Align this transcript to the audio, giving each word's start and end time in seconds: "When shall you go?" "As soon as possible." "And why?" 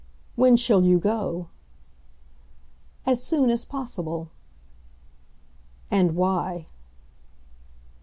"When 0.35 0.55
shall 0.57 0.81
you 0.81 0.97
go?" 0.97 1.49
"As 3.05 3.21
soon 3.21 3.51
as 3.51 3.63
possible." 3.63 4.31
"And 5.91 6.15
why?" 6.15 6.65